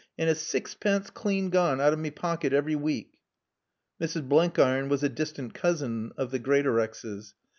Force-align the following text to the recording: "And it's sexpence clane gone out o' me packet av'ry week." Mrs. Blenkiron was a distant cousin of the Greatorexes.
"And 0.17 0.27
it's 0.31 0.39
sexpence 0.41 1.11
clane 1.13 1.51
gone 1.51 1.79
out 1.79 1.93
o' 1.93 1.95
me 1.95 2.09
packet 2.09 2.53
av'ry 2.53 2.75
week." 2.75 3.19
Mrs. 4.01 4.27
Blenkiron 4.27 4.89
was 4.89 5.03
a 5.03 5.09
distant 5.09 5.53
cousin 5.53 6.11
of 6.17 6.31
the 6.31 6.39
Greatorexes. 6.39 7.35